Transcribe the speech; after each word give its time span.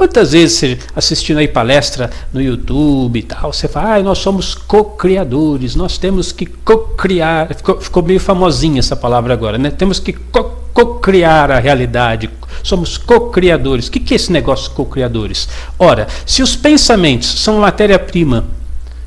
Quantas 0.00 0.32
vezes 0.32 0.56
você 0.56 0.78
assistindo 0.96 1.36
aí 1.36 1.46
palestra 1.46 2.10
no 2.32 2.40
YouTube 2.40 3.18
e 3.18 3.22
tal, 3.22 3.52
você 3.52 3.68
fala, 3.68 3.96
ah, 3.96 4.02
nós 4.02 4.16
somos 4.16 4.54
co-criadores, 4.54 5.76
nós 5.76 5.98
temos 5.98 6.32
que 6.32 6.46
co-criar. 6.46 7.54
Ficou, 7.54 7.78
ficou, 7.78 8.02
meio 8.02 8.18
famosinha 8.18 8.78
essa 8.78 8.96
palavra 8.96 9.34
agora, 9.34 9.58
né? 9.58 9.70
Temos 9.70 10.00
que 10.00 10.14
co-criar 10.14 11.50
a 11.50 11.58
realidade, 11.58 12.30
somos 12.62 12.96
co-criadores. 12.96 13.88
O 13.88 13.90
que, 13.90 14.14
é 14.14 14.16
esse 14.16 14.32
negócio 14.32 14.70
co-criadores? 14.70 15.50
Ora, 15.78 16.08
se 16.24 16.42
os 16.42 16.56
pensamentos 16.56 17.42
são 17.42 17.58
matéria-prima 17.58 18.46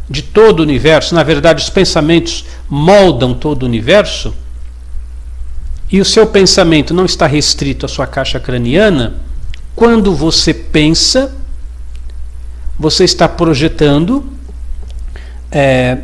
de 0.08 0.22
todo 0.22 0.60
o 0.60 0.62
universo, 0.62 1.16
na 1.16 1.24
verdade, 1.24 1.64
os 1.64 1.72
pensamentos 1.72 2.46
moldam 2.70 3.34
todo 3.34 3.64
o 3.64 3.66
universo, 3.66 4.32
e 5.92 6.00
o 6.00 6.06
seu 6.06 6.28
pensamento 6.28 6.94
não 6.94 7.06
está 7.06 7.26
restrito 7.26 7.84
à 7.84 7.90
sua 7.90 8.06
caixa 8.06 8.40
craniana, 8.40 9.24
quando 9.76 10.16
você 10.16 10.54
pensa, 10.54 11.36
você 12.78 13.04
está 13.04 13.28
projetando 13.28 14.24
é, 15.52 16.00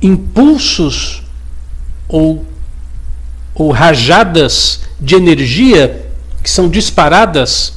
impulsos 0.00 1.22
ou, 2.08 2.44
ou 3.54 3.70
rajadas 3.70 4.80
de 5.00 5.14
energia 5.14 6.10
que 6.42 6.50
são 6.50 6.68
disparadas 6.68 7.74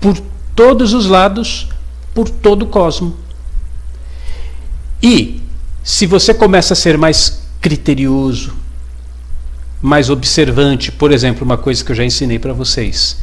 por 0.00 0.20
todos 0.54 0.92
os 0.92 1.06
lados, 1.06 1.68
por 2.12 2.28
todo 2.28 2.62
o 2.62 2.66
cosmos. 2.66 3.14
E 5.02 5.42
se 5.82 6.06
você 6.06 6.32
começa 6.32 6.74
a 6.74 6.76
ser 6.76 6.96
mais 6.96 7.42
criterioso, 7.60 8.54
mais 9.80 10.08
observante, 10.10 10.90
por 10.90 11.12
exemplo, 11.12 11.44
uma 11.44 11.58
coisa 11.58 11.84
que 11.84 11.92
eu 11.92 11.96
já 11.96 12.04
ensinei 12.04 12.38
para 12.38 12.52
vocês, 12.52 13.18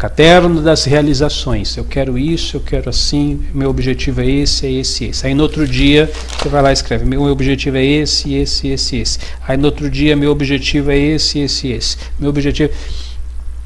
Caderno 0.00 0.62
das 0.62 0.84
realizações. 0.84 1.76
Eu 1.76 1.84
quero 1.84 2.16
isso, 2.16 2.56
eu 2.56 2.60
quero 2.62 2.88
assim, 2.88 3.42
meu 3.52 3.68
objetivo 3.68 4.22
é 4.22 4.26
esse, 4.26 4.64
é 4.64 4.72
esse, 4.72 5.04
esse. 5.04 5.26
Aí 5.26 5.34
no 5.34 5.42
outro 5.42 5.68
dia 5.68 6.10
você 6.38 6.48
vai 6.48 6.62
lá 6.62 6.70
e 6.70 6.72
escreve: 6.72 7.04
meu 7.04 7.24
objetivo 7.24 7.76
é 7.76 7.84
esse, 7.84 8.32
esse, 8.32 8.68
esse, 8.68 8.96
esse. 8.96 9.18
Aí 9.46 9.58
no 9.58 9.66
outro 9.66 9.90
dia 9.90 10.16
meu 10.16 10.30
objetivo 10.30 10.90
é 10.90 10.96
esse, 10.96 11.40
esse, 11.40 11.68
esse. 11.68 11.98
Meu 12.18 12.30
objetivo. 12.30 12.72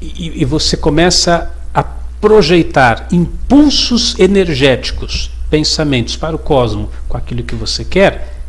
E, 0.01 0.41
e 0.41 0.43
você 0.43 0.75
começa 0.75 1.53
a 1.73 1.81
projetar 2.19 3.07
impulsos 3.13 4.19
energéticos, 4.19 5.31
pensamentos 5.49 6.17
para 6.17 6.35
o 6.35 6.39
cosmos 6.39 6.89
com 7.07 7.15
aquilo 7.15 7.43
que 7.43 7.55
você 7.55 7.85
quer. 7.85 8.41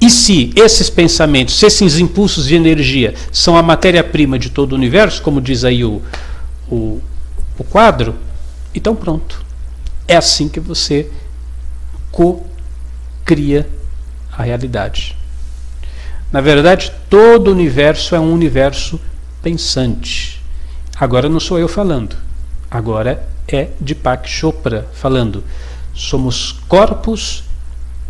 E 0.00 0.08
se 0.08 0.54
esses 0.56 0.88
pensamentos, 0.88 1.58
se 1.58 1.66
esses 1.66 1.98
impulsos 1.98 2.46
de 2.46 2.54
energia 2.54 3.12
são 3.30 3.58
a 3.58 3.62
matéria-prima 3.62 4.38
de 4.38 4.48
todo 4.48 4.72
o 4.72 4.74
universo, 4.74 5.20
como 5.20 5.38
diz 5.38 5.64
aí 5.64 5.84
o, 5.84 6.00
o 6.70 6.98
o 7.58 7.64
quadro, 7.64 8.16
então 8.74 8.94
pronto. 8.94 9.44
É 10.08 10.16
assim 10.16 10.48
que 10.48 10.60
você 10.60 11.10
co-cria 12.10 13.68
a 14.32 14.42
realidade. 14.42 15.16
Na 16.32 16.40
verdade, 16.40 16.92
todo 17.08 17.48
o 17.48 17.52
universo 17.52 18.14
é 18.14 18.20
um 18.20 18.32
universo 18.32 19.00
pensante. 19.42 20.42
Agora 20.98 21.28
não 21.28 21.40
sou 21.40 21.58
eu 21.58 21.68
falando. 21.68 22.16
Agora 22.70 23.26
é 23.48 23.70
Deepak 23.80 24.28
Chopra 24.28 24.88
falando. 24.92 25.44
Somos 25.94 26.52
corpos 26.68 27.44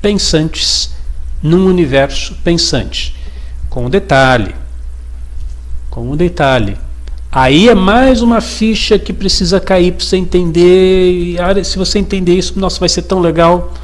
pensantes 0.00 0.94
num 1.42 1.66
universo 1.66 2.34
pensante. 2.42 3.14
Com 3.69 3.86
um 3.86 3.91
detalhe. 3.91 4.55
Com 5.91 6.10
um 6.10 6.16
detalhe. 6.16 6.77
Aí 7.38 7.68
é 7.68 7.74
mais 7.74 8.22
uma 8.22 8.40
ficha 8.40 8.98
que 8.98 9.12
precisa 9.12 9.60
cair 9.60 9.92
para 9.92 10.02
você 10.02 10.16
entender. 10.16 11.36
E 11.36 11.64
se 11.66 11.76
você 11.76 11.98
entender 11.98 12.34
isso, 12.34 12.58
nossa, 12.58 12.80
vai 12.80 12.88
ser 12.88 13.02
tão 13.02 13.20
legal. 13.20 13.74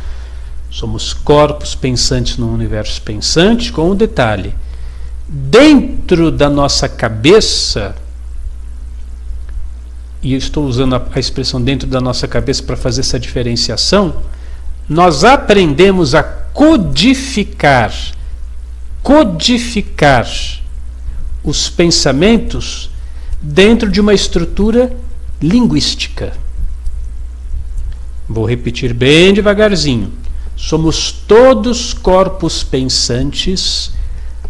Somos 0.71 1.13
corpos 1.13 1.75
pensantes 1.75 2.39
no 2.39 2.51
universo 2.51 3.03
pensante, 3.03 3.71
com 3.71 3.91
um 3.91 3.95
detalhe. 3.95 4.55
Dentro 5.29 6.31
da 6.31 6.49
nossa 6.49 6.89
cabeça, 6.89 7.95
e 10.23 10.33
eu 10.33 10.39
estou 10.39 10.65
usando 10.65 10.95
a, 10.95 11.07
a 11.15 11.21
expressão 11.21 11.61
dentro 11.61 11.87
da 11.87 12.01
nossa 12.01 12.27
cabeça 12.27 12.63
para 12.63 12.75
fazer 12.75 13.03
essa 13.03 13.21
diferenciação, 13.21 14.15
nós 14.89 15.25
aprendemos 15.25 16.15
a 16.15 16.23
codificar, 16.23 17.93
codificar 19.03 20.27
os 21.45 21.69
pensamentos 21.69 22.91
dentro 23.43 23.91
de 23.91 24.01
uma 24.01 24.15
estrutura 24.15 24.95
linguística. 25.41 26.33
Vou 28.29 28.45
repetir 28.45 28.95
bem 28.95 29.35
devagarzinho. 29.35 30.13
Somos 30.57 31.11
todos 31.11 31.93
corpos 31.93 32.63
pensantes 32.63 33.91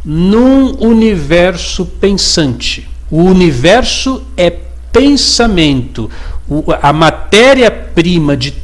num 0.04 0.76
universo 0.84 1.86
pensante. 1.86 2.88
O 3.10 3.22
universo 3.22 4.22
é 4.36 4.50
pensamento. 4.92 6.10
O, 6.46 6.64
a 6.82 6.92
matéria-prima 6.92 8.36
de 8.36 8.54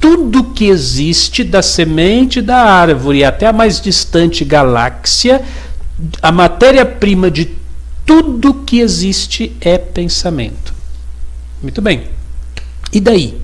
tudo 0.00 0.44
que 0.44 0.66
existe, 0.66 1.44
da 1.44 1.62
semente 1.62 2.40
da 2.40 2.56
árvore 2.56 3.24
até 3.24 3.46
a 3.46 3.52
mais 3.52 3.80
distante 3.80 4.44
galáxia, 4.44 5.42
a 6.22 6.32
matéria-prima 6.32 7.30
de 7.30 7.46
tudo 8.06 8.62
que 8.64 8.80
existe 8.80 9.56
é 9.60 9.78
pensamento. 9.78 10.74
Muito 11.62 11.80
bem. 11.80 12.04
E 12.92 13.00
daí? 13.00 13.38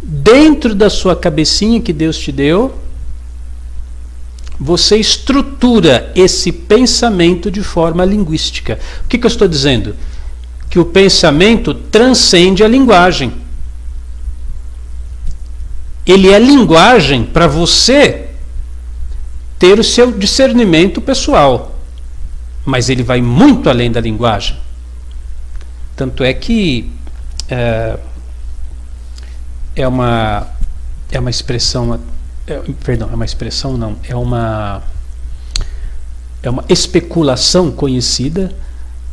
Dentro 0.00 0.74
da 0.74 0.88
sua 0.88 1.16
cabecinha 1.16 1.80
que 1.80 1.92
Deus 1.92 2.16
te 2.16 2.30
deu, 2.30 2.78
você 4.58 4.96
estrutura 4.96 6.12
esse 6.14 6.50
pensamento 6.52 7.50
de 7.50 7.62
forma 7.62 8.04
linguística. 8.04 8.78
O 9.04 9.08
que, 9.08 9.18
que 9.18 9.26
eu 9.26 9.30
estou 9.30 9.48
dizendo? 9.48 9.94
Que 10.70 10.78
o 10.78 10.84
pensamento 10.84 11.74
transcende 11.74 12.62
a 12.62 12.68
linguagem. 12.68 13.32
Ele 16.06 16.28
é 16.30 16.38
linguagem 16.38 17.24
para 17.24 17.46
você 17.46 18.28
ter 19.58 19.78
o 19.78 19.84
seu 19.84 20.12
discernimento 20.12 21.00
pessoal 21.00 21.77
mas 22.68 22.90
ele 22.90 23.02
vai 23.02 23.22
muito 23.22 23.70
além 23.70 23.90
da 23.90 23.98
linguagem. 23.98 24.54
Tanto 25.96 26.22
é 26.22 26.34
que 26.34 26.92
é, 27.48 27.98
é 29.74 29.88
uma 29.88 30.46
é 31.10 31.18
uma 31.18 31.30
expressão, 31.30 31.98
é, 32.46 32.60
perdão, 32.84 33.08
é 33.10 33.14
uma 33.14 33.24
expressão 33.24 33.78
não, 33.78 33.96
é 34.06 34.14
uma 34.14 34.82
é 36.42 36.50
uma 36.50 36.62
especulação 36.68 37.70
conhecida. 37.72 38.54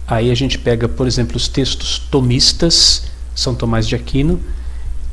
Aí 0.06 0.30
a 0.30 0.36
gente 0.36 0.60
pega, 0.60 0.90
por 0.90 1.08
exemplo, 1.08 1.38
os 1.38 1.48
textos 1.48 1.98
tomistas, 1.98 3.04
São 3.34 3.56
Tomás 3.56 3.88
de 3.88 3.96
Aquino, 3.96 4.38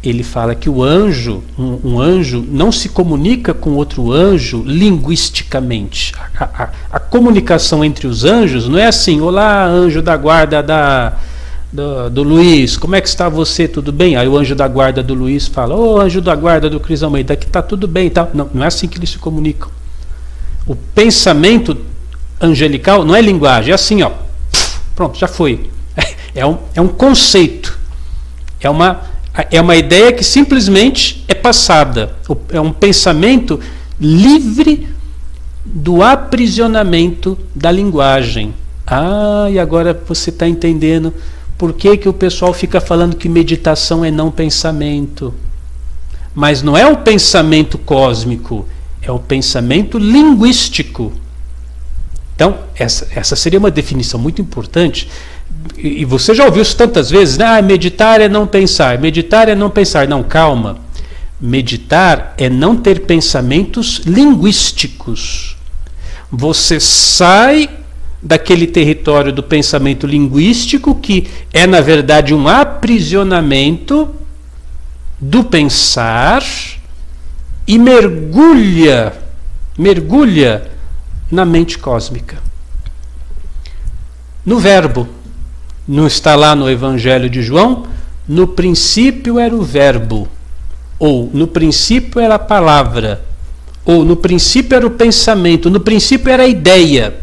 ele 0.02 0.24
fala 0.24 0.54
que 0.54 0.68
o 0.68 0.82
anjo, 0.82 1.44
um, 1.56 1.78
um, 1.84 2.00
anjo, 2.00 2.44
não 2.48 2.72
se 2.72 2.88
comunica 2.88 3.54
com 3.54 3.74
outro 3.74 4.10
anjo 4.10 4.62
linguisticamente. 4.66 6.12
A, 6.38 6.44
a, 6.44 6.70
a, 6.90 6.98
comunicação 6.98 7.84
entre 7.84 8.08
os 8.08 8.24
anjos 8.24 8.68
não 8.68 8.78
é 8.78 8.86
assim, 8.86 9.20
olá, 9.20 9.64
anjo 9.64 10.02
da 10.02 10.16
guarda 10.16 10.60
da, 10.60 11.12
do, 11.72 12.10
do, 12.10 12.22
Luiz, 12.24 12.76
como 12.76 12.96
é 12.96 13.00
que 13.00 13.06
está 13.06 13.28
você? 13.28 13.68
Tudo 13.68 13.92
bem? 13.92 14.16
Aí 14.16 14.26
o 14.26 14.36
anjo 14.36 14.56
da 14.56 14.66
guarda 14.66 15.04
do 15.04 15.14
Luiz 15.14 15.46
fala, 15.46 15.76
ô 15.76 15.94
oh, 15.94 16.00
anjo 16.00 16.20
da 16.20 16.34
guarda 16.34 16.68
do 16.68 16.80
Cris 16.80 17.04
Almeida, 17.04 17.36
que 17.36 17.46
está 17.46 17.62
tudo 17.62 17.86
bem 17.86 18.08
e 18.08 18.10
tal. 18.10 18.28
Não, 18.34 18.50
não 18.52 18.64
é 18.64 18.66
assim 18.66 18.88
que 18.88 18.98
eles 18.98 19.10
se 19.10 19.18
comunicam. 19.18 19.70
O 20.66 20.74
pensamento 20.74 21.76
angelical 22.40 23.04
não 23.04 23.14
é 23.14 23.20
linguagem, 23.20 23.70
é 23.70 23.74
assim, 23.74 24.02
ó. 24.02 24.10
Pronto, 24.96 25.16
já 25.16 25.28
foi. 25.28 25.70
É 26.34 26.46
um, 26.46 26.56
é 26.74 26.80
um 26.80 26.88
conceito. 26.88 27.78
É 28.58 28.70
uma 28.70 29.02
é 29.50 29.60
uma 29.60 29.76
ideia 29.76 30.12
que 30.12 30.24
simplesmente 30.24 31.24
é 31.26 31.34
passada. 31.34 32.14
É 32.50 32.60
um 32.60 32.72
pensamento 32.72 33.58
livre 33.98 34.88
do 35.64 36.02
aprisionamento 36.02 37.38
da 37.54 37.70
linguagem. 37.70 38.54
Ah, 38.86 39.48
e 39.50 39.58
agora 39.58 39.98
você 40.06 40.30
está 40.30 40.46
entendendo 40.46 41.14
por 41.56 41.72
que, 41.72 41.96
que 41.96 42.08
o 42.08 42.12
pessoal 42.12 42.52
fica 42.52 42.80
falando 42.80 43.16
que 43.16 43.28
meditação 43.28 44.04
é 44.04 44.10
não 44.10 44.30
pensamento. 44.30 45.32
Mas 46.34 46.62
não 46.62 46.76
é 46.76 46.86
o 46.86 46.96
pensamento 46.98 47.78
cósmico, 47.78 48.66
é 49.00 49.10
o 49.10 49.18
pensamento 49.18 49.98
linguístico. 49.98 51.12
Então, 52.34 52.58
essa, 52.74 53.06
essa 53.14 53.36
seria 53.36 53.58
uma 53.58 53.70
definição 53.70 54.18
muito 54.18 54.42
importante 54.42 55.08
e 55.76 56.04
você 56.04 56.34
já 56.34 56.44
ouviu 56.44 56.62
isso 56.62 56.76
tantas 56.76 57.10
vezes, 57.10 57.36
né? 57.36 57.44
Ah, 57.44 57.62
meditar 57.62 58.20
é 58.20 58.28
não 58.28 58.46
pensar, 58.46 58.98
meditar 58.98 59.48
é 59.48 59.54
não 59.54 59.70
pensar. 59.70 60.06
Não, 60.06 60.22
calma. 60.22 60.78
Meditar 61.40 62.34
é 62.38 62.48
não 62.48 62.76
ter 62.76 63.00
pensamentos 63.00 64.02
linguísticos. 64.06 65.56
Você 66.30 66.78
sai 66.78 67.68
daquele 68.22 68.66
território 68.66 69.32
do 69.32 69.42
pensamento 69.42 70.06
linguístico, 70.06 70.94
que 70.94 71.26
é, 71.52 71.66
na 71.66 71.80
verdade, 71.80 72.32
um 72.32 72.46
aprisionamento 72.46 74.08
do 75.20 75.42
pensar, 75.42 76.42
e 77.66 77.78
mergulha, 77.78 79.12
mergulha 79.78 80.70
na 81.30 81.44
mente 81.44 81.78
cósmica. 81.78 82.38
No 84.44 84.58
Verbo, 84.58 85.08
não 85.92 86.06
está 86.06 86.34
lá 86.34 86.56
no 86.56 86.70
Evangelho 86.70 87.28
de 87.28 87.42
João, 87.42 87.86
no 88.26 88.46
princípio 88.46 89.38
era 89.38 89.54
o 89.54 89.62
Verbo, 89.62 90.26
ou 90.98 91.30
no 91.34 91.46
princípio 91.46 92.18
era 92.18 92.36
a 92.36 92.38
palavra, 92.38 93.22
ou 93.84 94.02
no 94.02 94.16
princípio 94.16 94.74
era 94.74 94.86
o 94.86 94.90
pensamento, 94.90 95.68
no 95.68 95.80
princípio 95.80 96.32
era 96.32 96.44
a 96.44 96.48
ideia. 96.48 97.20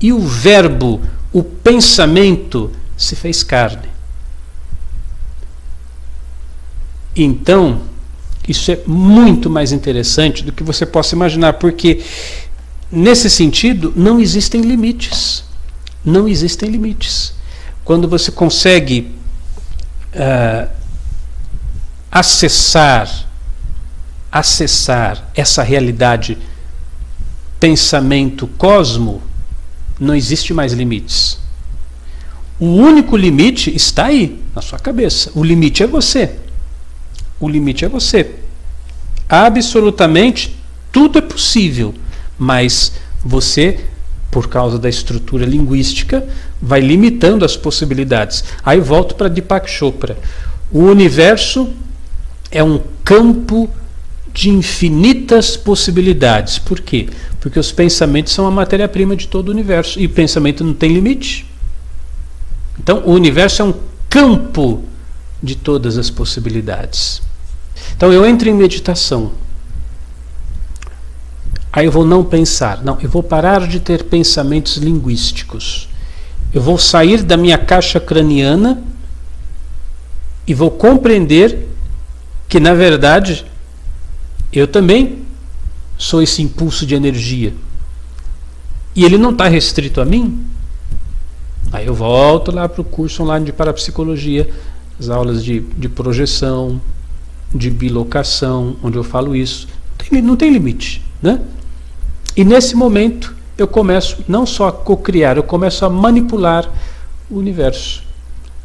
E 0.00 0.12
o 0.12 0.18
Verbo, 0.18 1.00
o 1.32 1.44
pensamento, 1.44 2.72
se 2.96 3.14
fez 3.14 3.44
carne. 3.44 3.88
Então, 7.14 7.82
isso 8.48 8.72
é 8.72 8.80
muito 8.84 9.48
mais 9.48 9.70
interessante 9.70 10.42
do 10.42 10.50
que 10.50 10.64
você 10.64 10.84
possa 10.84 11.14
imaginar, 11.14 11.52
porque 11.52 12.02
nesse 12.90 13.30
sentido 13.30 13.92
não 13.94 14.18
existem 14.18 14.60
limites. 14.60 15.44
Não 16.04 16.26
existem 16.26 16.68
limites. 16.68 17.38
Quando 17.90 18.06
você 18.06 18.30
consegue 18.30 19.10
uh, 20.14 20.70
acessar 22.08 23.28
acessar 24.30 25.28
essa 25.34 25.64
realidade 25.64 26.38
pensamento 27.58 28.46
cosmo, 28.46 29.20
não 29.98 30.14
existe 30.14 30.54
mais 30.54 30.72
limites. 30.72 31.40
O 32.60 32.66
único 32.66 33.16
limite 33.16 33.74
está 33.74 34.04
aí, 34.04 34.40
na 34.54 34.62
sua 34.62 34.78
cabeça. 34.78 35.32
O 35.34 35.42
limite 35.42 35.82
é 35.82 35.86
você. 35.88 36.36
O 37.40 37.48
limite 37.48 37.84
é 37.84 37.88
você. 37.88 38.36
Absolutamente 39.28 40.56
tudo 40.92 41.18
é 41.18 41.22
possível, 41.22 41.92
mas 42.38 42.92
você, 43.24 43.84
por 44.30 44.48
causa 44.48 44.78
da 44.78 44.88
estrutura 44.88 45.44
linguística, 45.44 46.24
vai 46.60 46.80
limitando 46.80 47.44
as 47.44 47.56
possibilidades. 47.56 48.44
Aí 48.64 48.80
volto 48.80 49.14
para 49.14 49.28
Deepak 49.28 49.70
Chopra. 49.70 50.16
O 50.70 50.80
universo 50.80 51.70
é 52.50 52.62
um 52.62 52.80
campo 53.04 53.68
de 54.32 54.50
infinitas 54.50 55.56
possibilidades. 55.56 56.58
Por 56.58 56.80
quê? 56.80 57.08
Porque 57.40 57.58
os 57.58 57.72
pensamentos 57.72 58.32
são 58.32 58.46
a 58.46 58.50
matéria-prima 58.50 59.16
de 59.16 59.26
todo 59.26 59.48
o 59.48 59.52
universo 59.52 59.98
e 59.98 60.06
o 60.06 60.10
pensamento 60.10 60.62
não 60.62 60.74
tem 60.74 60.92
limite. 60.92 61.46
Então, 62.78 63.02
o 63.04 63.12
universo 63.12 63.62
é 63.62 63.64
um 63.64 63.74
campo 64.08 64.84
de 65.42 65.56
todas 65.56 65.98
as 65.98 66.10
possibilidades. 66.10 67.22
Então, 67.96 68.12
eu 68.12 68.24
entro 68.24 68.48
em 68.48 68.54
meditação. 68.54 69.32
Aí 71.72 71.86
eu 71.86 71.92
vou 71.92 72.04
não 72.04 72.24
pensar. 72.24 72.82
Não, 72.82 72.98
eu 73.00 73.08
vou 73.08 73.22
parar 73.22 73.66
de 73.66 73.80
ter 73.80 74.04
pensamentos 74.04 74.76
linguísticos. 74.76 75.89
Eu 76.52 76.60
vou 76.60 76.78
sair 76.78 77.22
da 77.22 77.36
minha 77.36 77.56
caixa 77.56 78.00
craniana 78.00 78.82
e 80.46 80.54
vou 80.54 80.70
compreender 80.70 81.68
que, 82.48 82.58
na 82.58 82.74
verdade, 82.74 83.46
eu 84.52 84.66
também 84.66 85.22
sou 85.96 86.22
esse 86.22 86.42
impulso 86.42 86.84
de 86.84 86.94
energia. 86.94 87.54
E 88.96 89.04
ele 89.04 89.16
não 89.16 89.30
está 89.30 89.46
restrito 89.46 90.00
a 90.00 90.04
mim. 90.04 90.44
Aí 91.70 91.86
eu 91.86 91.94
volto 91.94 92.50
lá 92.50 92.68
para 92.68 92.80
o 92.80 92.84
curso 92.84 93.22
online 93.22 93.46
de 93.46 93.52
parapsicologia, 93.52 94.50
as 94.98 95.08
aulas 95.08 95.44
de, 95.44 95.60
de 95.60 95.88
projeção, 95.88 96.80
de 97.54 97.70
bilocação, 97.70 98.76
onde 98.82 98.96
eu 98.96 99.04
falo 99.04 99.36
isso. 99.36 99.68
Tem, 99.96 100.20
não 100.20 100.36
tem 100.36 100.52
limite. 100.52 101.00
Né? 101.22 101.40
E 102.36 102.44
nesse 102.44 102.74
momento 102.74 103.34
eu 103.62 103.68
começo 103.68 104.24
não 104.26 104.46
só 104.46 104.68
a 104.68 104.72
co-criar, 104.72 105.36
eu 105.36 105.42
começo 105.42 105.84
a 105.84 105.90
manipular 105.90 106.70
o 107.30 107.36
universo. 107.38 108.02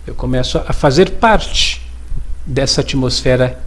Eu 0.06 0.14
começo 0.14 0.58
a 0.58 0.74
fazer 0.74 1.12
parte 1.12 1.82
dessa 2.46 2.82
atmosfera 2.82 3.60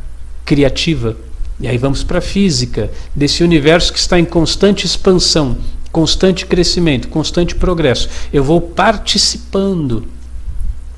criativa 0.44 1.16
e 1.60 1.66
aí 1.66 1.76
vamos 1.76 2.04
para 2.04 2.18
a 2.18 2.22
física, 2.22 2.90
desse 3.14 3.42
universo 3.42 3.92
que 3.92 3.98
está 3.98 4.18
em 4.18 4.24
constante 4.24 4.86
expansão, 4.86 5.58
constante 5.90 6.46
crescimento, 6.46 7.08
constante 7.08 7.54
progresso. 7.56 8.08
Eu 8.32 8.44
vou 8.44 8.60
participando, 8.60 10.06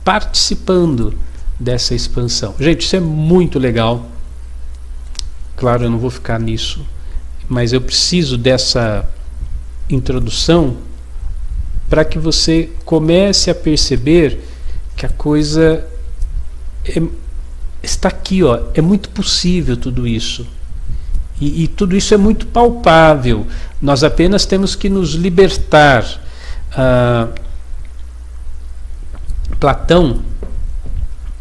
participando 0.04 1.14
dessa 1.58 1.94
expansão. 1.94 2.54
Gente, 2.60 2.82
isso 2.82 2.94
é 2.94 3.00
muito 3.00 3.58
legal. 3.58 4.06
Claro, 5.56 5.84
eu 5.84 5.90
não 5.90 5.98
vou 5.98 6.10
ficar 6.10 6.38
nisso, 6.38 6.84
mas 7.48 7.72
eu 7.72 7.80
preciso 7.80 8.36
dessa 8.36 9.08
introdução 9.90 10.76
para 11.88 12.04
que 12.04 12.18
você 12.18 12.70
comece 12.84 13.50
a 13.50 13.54
perceber 13.54 14.40
que 14.96 15.04
a 15.04 15.08
coisa 15.08 15.84
é 16.84 17.02
está 17.82 18.08
aqui, 18.08 18.42
ó, 18.42 18.60
é 18.74 18.80
muito 18.80 19.08
possível 19.10 19.76
tudo 19.76 20.06
isso. 20.06 20.46
E, 21.40 21.64
e, 21.64 21.68
tudo 21.68 21.96
isso 21.96 22.12
é 22.12 22.18
muito 22.18 22.46
palpável. 22.46 23.46
Nós 23.80 24.04
apenas 24.04 24.44
temos 24.44 24.74
que 24.76 24.90
nos 24.90 25.14
libertar. 25.14 26.04
Ah, 26.72 27.28
Platão, 29.58 30.22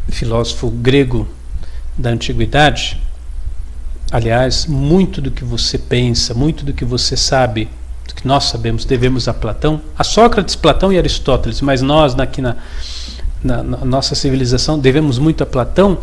filósofo 0.09 0.69
grego 0.69 1.27
da 1.97 2.09
antiguidade, 2.09 3.01
aliás, 4.11 4.65
muito 4.65 5.21
do 5.21 5.31
que 5.31 5.45
você 5.45 5.77
pensa, 5.77 6.33
muito 6.33 6.65
do 6.65 6.73
que 6.73 6.83
você 6.83 7.15
sabe, 7.15 7.69
que 8.19 8.27
nós 8.27 8.45
sabemos, 8.45 8.83
devemos 8.83 9.27
a 9.29 9.33
Platão, 9.33 9.81
a 9.97 10.03
Sócrates, 10.03 10.55
Platão 10.55 10.91
e 10.91 10.97
Aristóteles, 10.97 11.61
mas 11.61 11.81
nós 11.81 12.19
aqui 12.19 12.41
na, 12.41 12.57
na, 13.41 13.63
na, 13.63 13.77
nossa 13.85 14.13
civilização, 14.13 14.77
devemos 14.77 15.17
muito 15.17 15.41
a 15.41 15.45
Platão, 15.45 15.97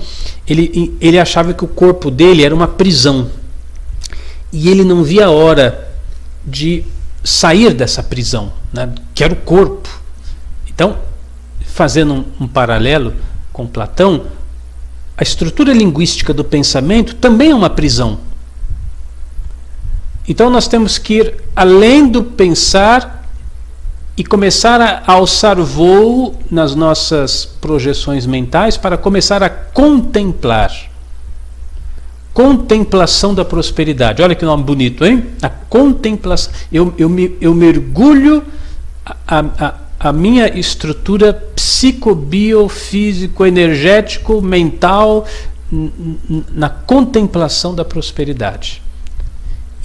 ele, 0.48 0.96
ele 0.98 1.18
achava 1.18 1.52
que 1.52 1.62
o 1.64 1.68
corpo 1.68 2.10
dele 2.10 2.42
era 2.42 2.54
uma 2.54 2.66
prisão. 2.66 3.30
E 4.50 4.70
ele 4.70 4.82
não 4.82 5.02
via 5.04 5.26
a 5.26 5.30
hora 5.30 5.88
de 6.44 6.84
sair 7.22 7.74
dessa 7.74 8.02
prisão, 8.02 8.50
né, 8.72 8.90
que 9.14 9.22
era 9.22 9.34
o 9.34 9.36
corpo. 9.36 9.88
Então, 10.68 10.96
fazendo 11.66 12.14
um, 12.14 12.24
um 12.40 12.48
paralelo 12.48 13.12
com 13.52 13.66
Platão, 13.66 14.24
a 15.18 15.22
estrutura 15.22 15.72
linguística 15.74 16.32
do 16.32 16.44
pensamento 16.44 17.14
também 17.16 17.50
é 17.50 17.54
uma 17.54 17.68
prisão. 17.68 18.20
Então 20.28 20.50
nós 20.50 20.66
temos 20.66 20.98
que 20.98 21.14
ir 21.14 21.34
além 21.54 22.08
do 22.08 22.22
pensar 22.22 23.24
e 24.16 24.24
começar 24.24 24.80
a 24.80 25.12
alçar 25.12 25.60
voo 25.60 26.34
nas 26.50 26.74
nossas 26.74 27.44
projeções 27.44 28.24
mentais 28.26 28.76
para 28.76 28.96
começar 28.96 29.42
a 29.42 29.50
contemplar. 29.50 30.72
Contemplação 32.32 33.34
da 33.34 33.44
prosperidade. 33.44 34.22
Olha 34.22 34.34
que 34.34 34.44
nome 34.44 34.64
bonito, 34.64 35.04
hein? 35.04 35.26
A 35.42 35.48
contemplação. 35.48 36.52
Eu, 36.72 36.92
eu, 36.98 37.08
me, 37.08 37.36
eu 37.40 37.54
mergulho 37.54 38.42
a, 39.04 39.44
a, 39.58 39.74
a 40.00 40.12
minha 40.12 40.48
estrutura 40.58 41.32
psicobiofísico, 41.54 43.44
energético, 43.44 44.42
mental 44.42 45.26
na 46.52 46.68
contemplação 46.68 47.74
da 47.74 47.84
prosperidade. 47.84 48.82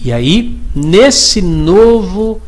E 0.03 0.11
aí, 0.11 0.59
nesse 0.75 1.41
novo 1.41 2.41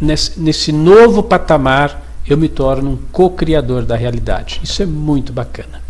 nesse, 0.00 0.38
nesse 0.38 0.72
novo 0.72 1.22
patamar, 1.22 2.02
eu 2.26 2.36
me 2.36 2.48
torno 2.48 2.90
um 2.90 2.98
co-criador 3.10 3.84
da 3.84 3.96
realidade. 3.96 4.60
Isso 4.62 4.82
é 4.82 4.86
muito 4.86 5.32
bacana. 5.32 5.80